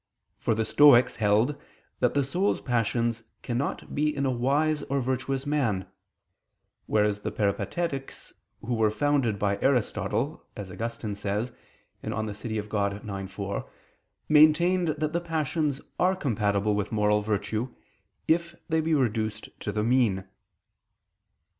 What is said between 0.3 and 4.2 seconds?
For the Stoics held that the soul's passions cannot be